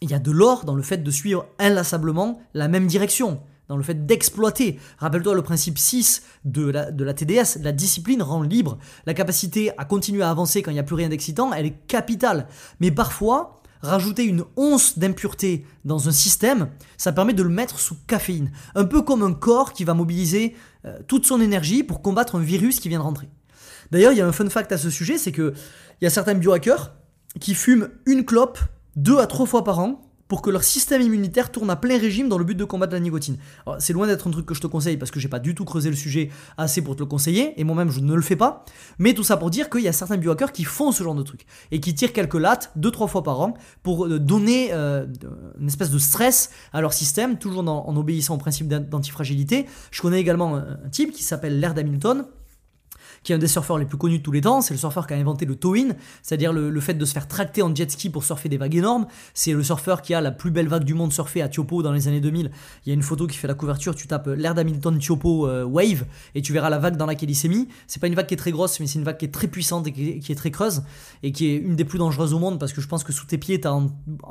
il 0.00 0.10
y 0.10 0.14
a 0.14 0.18
de 0.18 0.30
l'or 0.30 0.64
dans 0.64 0.74
le 0.74 0.82
fait 0.82 0.98
de 0.98 1.10
suivre 1.10 1.46
inlassablement 1.58 2.40
la 2.54 2.68
même 2.68 2.86
direction, 2.86 3.40
dans 3.68 3.76
le 3.76 3.82
fait 3.82 4.06
d'exploiter. 4.06 4.78
Rappelle-toi 4.98 5.34
le 5.34 5.42
principe 5.42 5.78
6 5.78 6.22
de 6.44 6.68
la, 6.68 6.90
de 6.90 7.04
la 7.04 7.14
TDS, 7.14 7.62
la 7.62 7.72
discipline 7.72 8.22
rend 8.22 8.42
libre. 8.42 8.78
La 9.06 9.14
capacité 9.14 9.70
à 9.78 9.84
continuer 9.84 10.22
à 10.22 10.30
avancer 10.30 10.62
quand 10.62 10.70
il 10.70 10.74
n'y 10.74 10.80
a 10.80 10.84
plus 10.84 10.96
rien 10.96 11.08
d'excitant, 11.08 11.52
elle 11.52 11.66
est 11.66 11.86
capitale. 11.86 12.48
Mais 12.80 12.90
parfois, 12.90 13.62
rajouter 13.84 14.24
une 14.24 14.44
once 14.56 14.98
d'impureté 14.98 15.64
dans 15.84 16.08
un 16.08 16.12
système, 16.12 16.68
ça 16.96 17.12
permet 17.12 17.32
de 17.32 17.42
le 17.42 17.48
mettre 17.48 17.78
sous 17.78 17.96
caféine. 18.06 18.50
Un 18.74 18.84
peu 18.84 19.02
comme 19.02 19.22
un 19.22 19.32
corps 19.32 19.72
qui 19.72 19.84
va 19.84 19.94
mobiliser 19.94 20.54
euh, 20.84 20.98
toute 21.06 21.26
son 21.26 21.40
énergie 21.40 21.82
pour 21.82 22.02
combattre 22.02 22.36
un 22.36 22.40
virus 22.40 22.80
qui 22.80 22.88
vient 22.88 22.98
de 22.98 23.04
rentrer. 23.04 23.28
D'ailleurs, 23.90 24.12
il 24.12 24.18
y 24.18 24.20
a 24.20 24.26
un 24.26 24.32
fun 24.32 24.48
fact 24.48 24.72
à 24.72 24.78
ce 24.78 24.90
sujet, 24.90 25.18
c'est 25.18 25.32
que 25.32 25.54
il 26.00 26.04
y 26.04 26.06
a 26.06 26.10
certains 26.10 26.34
biohackers 26.34 26.92
qui 27.40 27.54
fument 27.54 27.88
une 28.06 28.24
clope 28.24 28.58
deux 28.96 29.18
à 29.18 29.26
trois 29.26 29.46
fois 29.46 29.64
par 29.64 29.78
an 29.78 30.00
pour 30.34 30.42
que 30.42 30.50
leur 30.50 30.64
système 30.64 31.00
immunitaire 31.00 31.52
tourne 31.52 31.70
à 31.70 31.76
plein 31.76 31.96
régime 31.96 32.28
dans 32.28 32.38
le 32.38 32.44
but 32.44 32.56
de 32.56 32.64
combattre 32.64 32.92
la 32.92 32.98
nicotine. 32.98 33.36
C'est 33.78 33.92
loin 33.92 34.08
d'être 34.08 34.26
un 34.26 34.32
truc 34.32 34.44
que 34.46 34.52
je 34.52 34.60
te 34.60 34.66
conseille 34.66 34.96
parce 34.96 35.12
que 35.12 35.20
j'ai 35.20 35.28
pas 35.28 35.38
du 35.38 35.54
tout 35.54 35.64
creusé 35.64 35.90
le 35.90 35.94
sujet 35.94 36.28
assez 36.58 36.82
pour 36.82 36.96
te 36.96 37.02
le 37.02 37.06
conseiller 37.06 37.52
et 37.56 37.62
moi-même 37.62 37.88
je 37.92 38.00
ne 38.00 38.12
le 38.12 38.20
fais 38.20 38.34
pas. 38.34 38.64
Mais 38.98 39.14
tout 39.14 39.22
ça 39.22 39.36
pour 39.36 39.48
dire 39.48 39.70
qu'il 39.70 39.82
y 39.82 39.86
a 39.86 39.92
certains 39.92 40.16
biohackers 40.16 40.50
qui 40.50 40.64
font 40.64 40.90
ce 40.90 41.04
genre 41.04 41.14
de 41.14 41.22
truc 41.22 41.46
et 41.70 41.78
qui 41.78 41.94
tirent 41.94 42.12
quelques 42.12 42.34
lattes 42.34 42.72
deux 42.74 42.90
trois 42.90 43.06
fois 43.06 43.22
par 43.22 43.40
an 43.42 43.54
pour 43.84 44.06
euh, 44.06 44.18
donner 44.18 44.70
euh, 44.72 45.06
une 45.60 45.68
espèce 45.68 45.92
de 45.92 46.00
stress 46.00 46.50
à 46.72 46.80
leur 46.80 46.94
système, 46.94 47.38
toujours 47.38 47.62
en 47.68 47.96
obéissant 47.96 48.34
au 48.34 48.38
principe 48.38 48.66
d'antifragilité. 48.66 49.66
Je 49.92 50.02
connais 50.02 50.18
également 50.18 50.56
un 50.56 50.88
type 50.90 51.12
qui 51.12 51.22
s'appelle 51.22 51.60
Laird 51.60 51.78
Hamilton 51.78 52.24
qui 53.24 53.32
est 53.32 53.34
un 53.34 53.38
des 53.38 53.48
surfeurs 53.48 53.78
les 53.78 53.86
plus 53.86 53.96
connus 53.96 54.18
de 54.18 54.22
tous 54.22 54.30
les 54.30 54.42
temps. 54.42 54.60
C'est 54.60 54.74
le 54.74 54.78
surfeur 54.78 55.06
qui 55.06 55.14
a 55.14 55.16
inventé 55.16 55.46
le 55.46 55.56
towing, 55.56 55.94
c'est-à-dire 56.22 56.52
le, 56.52 56.80
fait 56.80 56.94
de 56.94 57.04
se 57.04 57.12
faire 57.12 57.26
tracter 57.26 57.62
en 57.62 57.74
jet 57.74 57.90
ski 57.90 58.10
pour 58.10 58.22
surfer 58.22 58.48
des 58.48 58.58
vagues 58.58 58.76
énormes. 58.76 59.06
C'est 59.32 59.52
le 59.52 59.62
surfeur 59.62 60.02
qui 60.02 60.14
a 60.14 60.20
la 60.20 60.30
plus 60.30 60.50
belle 60.50 60.68
vague 60.68 60.84
du 60.84 60.94
monde 60.94 61.12
surfée 61.12 61.42
à 61.42 61.48
Tiopo 61.48 61.82
dans 61.82 61.92
les 61.92 62.06
années 62.06 62.20
2000. 62.20 62.50
Il 62.84 62.88
y 62.88 62.92
a 62.92 62.94
une 62.94 63.02
photo 63.02 63.26
qui 63.26 63.36
fait 63.36 63.48
la 63.48 63.54
couverture, 63.54 63.94
tu 63.94 64.06
tapes 64.06 64.28
l'air 64.28 64.54
d'Hamilton 64.54 64.98
Tiopo 64.98 65.48
euh, 65.48 65.64
Wave 65.64 66.04
et 66.34 66.42
tu 66.42 66.52
verras 66.52 66.68
la 66.68 66.78
vague 66.78 66.96
dans 66.96 67.06
laquelle 67.06 67.30
il 67.30 67.34
s'est 67.34 67.48
mis. 67.48 67.68
C'est 67.86 68.00
pas 68.00 68.06
une 68.06 68.14
vague 68.14 68.26
qui 68.26 68.34
est 68.34 68.38
très 68.38 68.52
grosse, 68.52 68.78
mais 68.78 68.86
c'est 68.86 68.98
une 68.98 69.04
vague 69.04 69.16
qui 69.16 69.24
est 69.24 69.32
très 69.32 69.48
puissante 69.48 69.86
et 69.86 69.92
qui 69.92 70.32
est, 70.32 70.34
très 70.34 70.50
creuse 70.50 70.82
et 71.22 71.32
qui 71.32 71.46
est 71.46 71.56
une 71.56 71.76
des 71.76 71.84
plus 71.84 71.98
dangereuses 71.98 72.34
au 72.34 72.38
monde 72.38 72.60
parce 72.60 72.74
que 72.74 72.82
je 72.82 72.88
pense 72.88 73.04
que 73.04 73.12
sous 73.12 73.24
tes 73.24 73.38
pieds, 73.38 73.58
t'as 73.58 73.74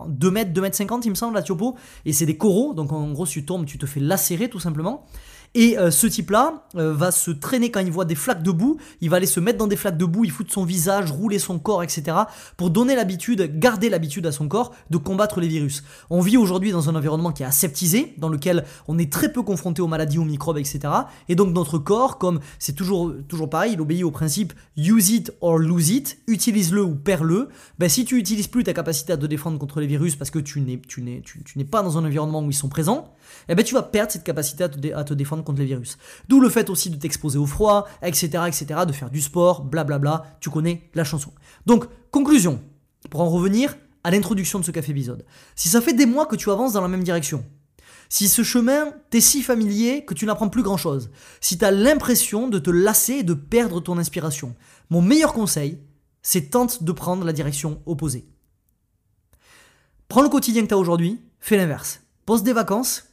2 0.08 0.32
mètres, 0.32 0.54
2 0.54 0.62
mètres 0.62 0.78
50, 0.78 1.06
il 1.06 1.10
me 1.10 1.16
semble, 1.16 1.36
à 1.38 1.42
Tiopo. 1.42 1.76
Et 2.06 2.14
c'est 2.14 2.28
des 2.28 2.38
coraux, 2.38 2.76
donc 2.76 2.92
en 2.92 3.12
gros, 3.12 3.26
tu 3.26 3.44
tombes, 3.44 3.66
tu 3.66 3.80
te 3.80 3.88
fais 3.88 4.00
lacérer 4.00 4.50
tout 4.50 4.60
simplement. 4.60 5.08
Et 5.56 5.78
euh, 5.78 5.92
ce 5.92 6.08
type-là 6.08 6.66
euh, 6.76 6.94
va 6.94 7.12
se 7.12 7.30
traîner 7.30 7.70
quand 7.70 7.80
il 7.80 7.92
voit 7.92 8.06
des 8.06 8.16
flaques 8.16 8.42
de 8.42 8.50
boue, 8.50 8.78
il 9.02 9.12
va 9.12 9.18
aller 9.18 9.28
se 9.28 9.40
mettre 9.40 9.60
dans 9.60 9.68
des 9.68 9.76
flaques 9.76 9.98
de 9.98 10.06
boue, 10.06 10.26
il 10.26 10.32
fout 10.32 10.52
son 10.52 10.66
visage, 10.66 11.12
rouler 11.12 11.38
son 11.38 11.60
corps, 11.60 11.84
etc. 11.84 12.18
pour 12.58 12.72
donner 12.72 12.96
l'habitude, 12.96 13.60
garder 13.60 13.90
l'habitude 13.90 14.26
à 14.26 14.32
son 14.32 14.48
corps 14.48 14.74
de 14.90 14.98
combattre 14.98 15.40
les 15.40 15.48
virus. 15.48 15.84
On 16.10 16.22
vit 16.22 16.38
aujourd'hui 16.38 16.72
dans 16.72 16.90
un 16.90 16.96
environnement 16.96 17.32
qui 17.32 17.44
est 17.44 17.46
aseptisé, 17.46 18.16
dans 18.18 18.30
lequel 18.30 18.66
on 18.88 18.98
est 18.98 19.12
très 19.12 19.32
peu 19.32 19.44
confronté 19.44 19.84
aux 19.84 19.88
maladies, 19.88 20.18
aux 20.18 20.24
microbes, 20.24 20.58
etc. 20.58 20.80
Et 21.30 21.36
donc 21.36 21.54
notre 21.54 21.78
corps, 21.78 22.18
comme 22.18 22.40
c'est 22.58 22.74
toujours, 22.74 23.14
toujours 23.28 23.50
pareil, 23.50 23.74
il 23.74 23.82
obéit 23.82 24.04
au 24.04 24.12
principe 24.12 24.54
use 24.76 25.12
it 25.12 25.32
or 25.42 25.60
lose 25.60 25.92
it, 25.92 26.18
utilise-le 26.26 26.84
ou 26.84 26.96
perds-le. 26.96 27.50
Ben, 27.78 27.90
si 27.90 28.06
tu 28.06 28.18
utilises 28.18 28.48
plus 28.48 28.64
ta 28.64 28.74
capacité 28.74 29.14
à 29.14 29.18
te 29.18 29.28
défendre 29.28 29.60
contre 29.60 29.80
les 29.80 29.88
virus 29.88 30.16
parce 30.16 30.32
que 30.32 30.40
tu 30.40 30.62
n'es, 30.62 30.82
tu 30.88 31.04
n'es, 31.04 31.22
tu, 31.22 31.44
n'es 31.56 31.64
pas 31.66 31.84
dans 31.84 32.00
un 32.00 32.06
environnement 32.06 32.42
où 32.42 32.50
ils 32.50 32.56
sont 32.56 32.70
présents, 32.70 33.14
eh 33.50 33.56
ben, 33.56 33.64
tu 33.64 33.76
vas 33.76 33.84
perdre 33.84 34.12
cette 34.12 34.24
capacité 34.24 34.64
à 34.64 34.70
te, 34.70 34.94
à 34.94 35.04
te 35.04 35.14
défendre 35.14 35.43
contre 35.44 35.60
les 35.60 35.66
virus. 35.66 35.98
D'où 36.28 36.40
le 36.40 36.50
fait 36.50 36.70
aussi 36.70 36.90
de 36.90 36.96
t'exposer 36.96 37.38
au 37.38 37.46
froid, 37.46 37.88
etc., 38.02 38.44
etc., 38.48 38.66
de 38.88 38.94
faire 38.94 39.10
du 39.10 39.22
sport, 39.22 39.64
blablabla, 39.64 40.38
tu 40.40 40.50
connais 40.50 40.90
la 40.94 41.04
chanson. 41.04 41.32
Donc, 41.66 41.86
conclusion, 42.12 42.62
pour 43.10 43.22
en 43.22 43.30
revenir 43.30 43.76
à 44.04 44.12
l'introduction 44.12 44.60
de 44.60 44.66
ce 44.66 44.72
café 44.72 44.92
épisode. 44.92 45.26
Si 45.56 45.70
ça 45.70 45.82
fait 45.82 45.94
des 45.94 46.06
mois 46.06 46.26
que 46.26 46.36
tu 46.36 46.50
avances 46.50 46.74
dans 46.74 46.82
la 46.82 46.88
même 46.88 47.04
direction, 47.04 47.46
si 48.10 48.28
ce 48.28 48.44
chemin 48.44 48.94
t'est 49.10 49.22
si 49.22 49.42
familier 49.42 50.06
que 50.06 50.14
tu 50.14 50.26
n'apprends 50.26 50.50
plus 50.50 50.62
grand 50.62 50.78
chose, 50.78 51.10
si 51.42 51.58
tu 51.58 51.66
as 51.66 51.72
l'impression 51.72 52.48
de 52.48 52.60
te 52.60 52.70
lasser 52.70 53.14
et 53.14 53.24
de 53.24 53.34
perdre 53.34 53.80
ton 53.80 53.98
inspiration, 53.98 54.56
mon 54.90 55.02
meilleur 55.02 55.34
conseil, 55.34 55.80
c'est 56.22 56.52
tente 56.52 56.84
de 56.84 56.92
prendre 56.92 57.26
la 57.26 57.34
direction 57.34 57.82
opposée. 57.86 58.28
Prends 60.10 60.22
le 60.22 60.30
quotidien 60.30 60.62
que 60.62 60.68
tu 60.68 60.74
as 60.74 60.78
aujourd'hui, 60.78 61.20
fais 61.40 61.58
l'inverse. 61.58 62.02
Pose 62.26 62.44
des 62.44 62.54
vacances, 62.54 63.13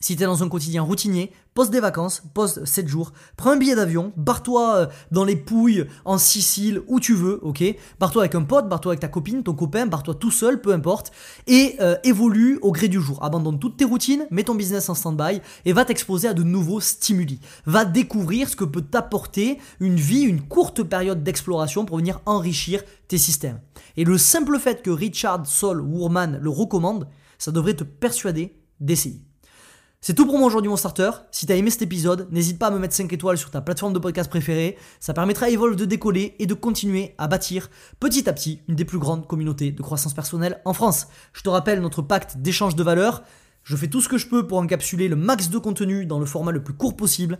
si 0.00 0.16
tu 0.16 0.22
es 0.22 0.26
dans 0.26 0.42
un 0.42 0.48
quotidien 0.48 0.82
routinier, 0.82 1.32
pose 1.54 1.70
des 1.70 1.80
vacances, 1.80 2.22
pose 2.34 2.62
7 2.64 2.86
jours, 2.86 3.12
prends 3.36 3.50
un 3.50 3.56
billet 3.56 3.74
d'avion, 3.74 4.12
barre-toi 4.16 4.76
euh, 4.76 4.86
dans 5.10 5.24
les 5.24 5.36
Pouilles, 5.36 5.86
en 6.04 6.18
Sicile, 6.18 6.82
où 6.86 7.00
tu 7.00 7.14
veux, 7.14 7.40
ok? 7.42 7.64
Barre-toi 7.98 8.22
avec 8.22 8.34
un 8.34 8.42
pote, 8.42 8.68
barre-toi 8.68 8.92
avec 8.92 9.00
ta 9.00 9.08
copine, 9.08 9.42
ton 9.42 9.54
copain, 9.54 9.86
barre-toi 9.86 10.14
tout 10.14 10.30
seul, 10.30 10.60
peu 10.60 10.72
importe, 10.72 11.12
et 11.46 11.76
euh, 11.80 11.96
évolue 12.04 12.58
au 12.60 12.72
gré 12.72 12.88
du 12.88 13.00
jour. 13.00 13.22
Abandonne 13.24 13.58
toutes 13.58 13.78
tes 13.78 13.86
routines, 13.86 14.26
mets 14.30 14.44
ton 14.44 14.54
business 14.54 14.90
en 14.90 14.94
stand-by 14.94 15.40
et 15.64 15.72
va 15.72 15.86
t'exposer 15.86 16.28
à 16.28 16.34
de 16.34 16.42
nouveaux 16.42 16.80
stimuli. 16.80 17.40
Va 17.64 17.86
découvrir 17.86 18.50
ce 18.50 18.56
que 18.56 18.64
peut 18.64 18.82
t'apporter 18.82 19.58
une 19.80 19.96
vie, 19.96 20.22
une 20.22 20.42
courte 20.42 20.82
période 20.82 21.22
d'exploration 21.22 21.86
pour 21.86 21.96
venir 21.96 22.20
enrichir 22.26 22.82
tes 23.08 23.18
systèmes. 23.18 23.60
Et 23.96 24.04
le 24.04 24.18
simple 24.18 24.58
fait 24.58 24.82
que 24.82 24.90
Richard 24.90 25.46
Saul 25.46 25.80
Wurman 25.80 26.38
le 26.40 26.50
recommande, 26.50 27.08
ça 27.38 27.50
devrait 27.50 27.74
te 27.74 27.84
persuader 27.84 28.56
d'essayer. 28.80 29.22
C'est 30.06 30.14
tout 30.14 30.24
pour 30.24 30.38
moi 30.38 30.46
aujourd'hui 30.46 30.68
mon 30.68 30.76
starter. 30.76 31.10
Si 31.32 31.46
t'as 31.46 31.56
aimé 31.56 31.68
cet 31.68 31.82
épisode, 31.82 32.28
n'hésite 32.30 32.60
pas 32.60 32.68
à 32.68 32.70
me 32.70 32.78
mettre 32.78 32.94
5 32.94 33.12
étoiles 33.12 33.38
sur 33.38 33.50
ta 33.50 33.60
plateforme 33.60 33.92
de 33.92 33.98
podcast 33.98 34.30
préférée. 34.30 34.78
Ça 35.00 35.14
permettra 35.14 35.46
à 35.46 35.48
Evolve 35.48 35.74
de 35.74 35.84
décoller 35.84 36.36
et 36.38 36.46
de 36.46 36.54
continuer 36.54 37.16
à 37.18 37.26
bâtir 37.26 37.70
petit 37.98 38.28
à 38.28 38.32
petit 38.32 38.60
une 38.68 38.76
des 38.76 38.84
plus 38.84 39.00
grandes 39.00 39.26
communautés 39.26 39.72
de 39.72 39.82
croissance 39.82 40.14
personnelle 40.14 40.60
en 40.64 40.74
France. 40.74 41.08
Je 41.32 41.42
te 41.42 41.48
rappelle 41.48 41.80
notre 41.80 42.02
pacte 42.02 42.36
d'échange 42.36 42.76
de 42.76 42.84
valeurs. 42.84 43.24
Je 43.64 43.74
fais 43.74 43.88
tout 43.88 44.00
ce 44.00 44.08
que 44.08 44.16
je 44.16 44.28
peux 44.28 44.46
pour 44.46 44.58
encapsuler 44.58 45.08
le 45.08 45.16
max 45.16 45.50
de 45.50 45.58
contenu 45.58 46.06
dans 46.06 46.20
le 46.20 46.26
format 46.26 46.52
le 46.52 46.62
plus 46.62 46.74
court 46.74 46.94
possible. 46.94 47.36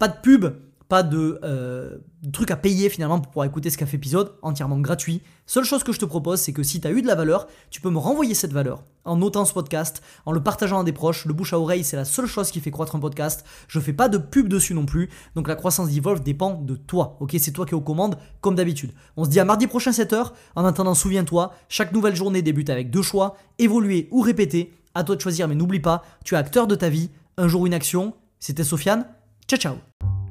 Pas 0.00 0.08
de 0.08 0.20
pub, 0.20 0.56
pas 0.88 1.02
de, 1.02 1.38
euh, 1.44 1.98
truc 2.32 2.50
à 2.50 2.56
payer 2.56 2.88
finalement 2.88 3.20
pour 3.20 3.30
pouvoir 3.30 3.46
écouter 3.46 3.68
ce 3.70 3.76
café 3.76 3.96
épisode, 3.96 4.34
entièrement 4.42 4.78
gratuit. 4.78 5.22
Seule 5.46 5.64
chose 5.64 5.84
que 5.84 5.92
je 5.92 5.98
te 5.98 6.04
propose, 6.04 6.40
c'est 6.40 6.52
que 6.52 6.62
si 6.62 6.80
tu 6.80 6.88
as 6.88 6.90
eu 6.90 7.02
de 7.02 7.06
la 7.06 7.14
valeur, 7.14 7.46
tu 7.70 7.80
peux 7.80 7.90
me 7.90 7.98
renvoyer 7.98 8.34
cette 8.34 8.52
valeur 8.52 8.82
en 9.04 9.16
notant 9.16 9.44
ce 9.44 9.52
podcast, 9.52 10.02
en 10.26 10.32
le 10.32 10.42
partageant 10.42 10.80
à 10.80 10.84
des 10.84 10.92
proches. 10.92 11.24
Le 11.24 11.32
bouche 11.32 11.52
à 11.52 11.58
oreille, 11.58 11.84
c'est 11.84 11.96
la 11.96 12.04
seule 12.04 12.26
chose 12.26 12.50
qui 12.50 12.60
fait 12.60 12.70
croître 12.70 12.96
un 12.96 13.00
podcast. 13.00 13.44
Je 13.66 13.80
fais 13.80 13.92
pas 13.92 14.08
de 14.08 14.18
pub 14.18 14.48
dessus 14.48 14.74
non 14.74 14.86
plus, 14.86 15.08
donc 15.34 15.48
la 15.48 15.56
croissance 15.56 15.90
d'Evolve 15.90 16.22
dépend 16.22 16.54
de 16.54 16.74
toi. 16.76 17.16
Ok, 17.20 17.34
c'est 17.38 17.52
toi 17.52 17.66
qui 17.66 17.72
es 17.72 17.74
aux 17.74 17.80
commandes, 17.80 18.16
comme 18.40 18.54
d'habitude. 18.54 18.92
On 19.16 19.24
se 19.24 19.30
dit 19.30 19.40
à 19.40 19.44
mardi 19.44 19.66
prochain 19.66 19.90
7h. 19.90 20.32
En 20.56 20.64
attendant, 20.64 20.94
souviens-toi, 20.94 21.52
chaque 21.68 21.92
nouvelle 21.92 22.16
journée 22.16 22.42
débute 22.42 22.70
avec 22.70 22.90
deux 22.90 23.02
choix 23.02 23.36
évoluer 23.58 24.08
ou 24.10 24.20
répéter. 24.20 24.72
À 24.94 25.04
toi 25.04 25.16
de 25.16 25.20
choisir, 25.20 25.48
mais 25.48 25.54
n'oublie 25.54 25.80
pas, 25.80 26.02
tu 26.24 26.34
es 26.34 26.38
acteur 26.38 26.66
de 26.66 26.74
ta 26.74 26.88
vie. 26.88 27.10
Un 27.36 27.48
jour 27.48 27.66
une 27.66 27.74
action. 27.74 28.14
C'était 28.40 28.64
Sofiane. 28.64 29.06
Ciao 29.46 29.58
ciao 29.58 29.87